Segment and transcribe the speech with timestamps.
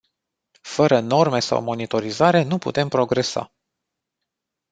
[0.61, 3.51] Fără norme sau monitorizare, nu putem progresa.